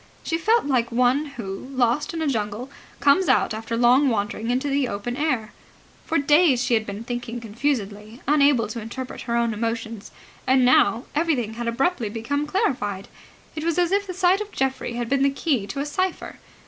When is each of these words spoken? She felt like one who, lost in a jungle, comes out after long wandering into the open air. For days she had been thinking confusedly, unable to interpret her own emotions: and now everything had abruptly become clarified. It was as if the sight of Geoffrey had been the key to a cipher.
She 0.23 0.39
felt 0.39 0.65
like 0.65 0.91
one 0.91 1.27
who, 1.37 1.67
lost 1.73 2.11
in 2.11 2.23
a 2.23 2.27
jungle, 2.27 2.71
comes 2.99 3.29
out 3.29 3.53
after 3.53 3.77
long 3.77 4.09
wandering 4.09 4.49
into 4.49 4.67
the 4.67 4.87
open 4.87 5.15
air. 5.15 5.53
For 6.07 6.17
days 6.17 6.63
she 6.63 6.73
had 6.73 6.87
been 6.87 7.03
thinking 7.03 7.39
confusedly, 7.39 8.19
unable 8.27 8.67
to 8.69 8.81
interpret 8.81 9.21
her 9.29 9.37
own 9.37 9.53
emotions: 9.53 10.09
and 10.47 10.65
now 10.65 11.03
everything 11.13 11.53
had 11.53 11.67
abruptly 11.67 12.09
become 12.09 12.47
clarified. 12.47 13.09
It 13.55 13.63
was 13.63 13.77
as 13.77 13.91
if 13.91 14.07
the 14.07 14.15
sight 14.15 14.41
of 14.41 14.51
Geoffrey 14.51 14.93
had 14.93 15.07
been 15.07 15.21
the 15.21 15.29
key 15.29 15.67
to 15.67 15.79
a 15.81 15.85
cipher. 15.85 16.39